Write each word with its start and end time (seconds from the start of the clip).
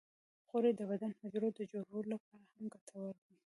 غوړې 0.49 0.71
د 0.75 0.81
بدن 0.89 1.09
د 1.13 1.17
حجرو 1.21 1.49
د 1.57 1.61
جوړولو 1.71 2.11
لپاره 2.13 2.45
هم 2.53 2.63
ګټورې 2.73 3.19
دي. 3.27 3.35